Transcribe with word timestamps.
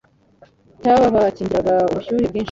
cyabakingiraga 0.81 1.73
ubushyuhe 1.89 2.23
bwinshi 2.31 2.39